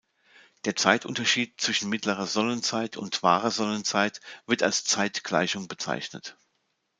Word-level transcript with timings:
Der 0.65 0.75
Zeitunterschied 0.75 1.61
zwischen 1.61 1.87
mittlerer 1.91 2.25
Sonnenzeit 2.25 2.97
und 2.97 3.21
wahrer 3.21 3.51
Sonnenzeit 3.51 4.19
wird 4.47 4.63
als 4.63 4.83
Zeitgleichung 4.83 5.67
bezeichnet. 5.67 6.39